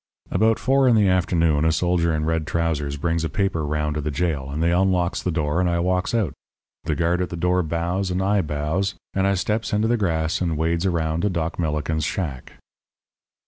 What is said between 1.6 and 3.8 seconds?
a soldier in red trousers brings a paper